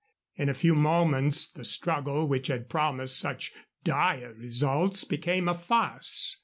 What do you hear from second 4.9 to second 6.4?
became a farce.